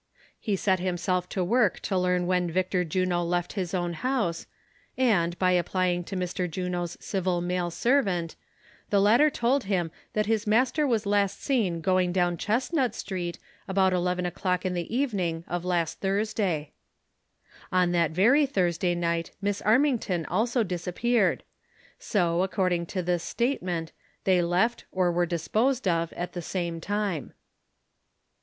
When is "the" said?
8.89-8.99, 11.77-11.83, 14.73-14.95, 26.33-26.41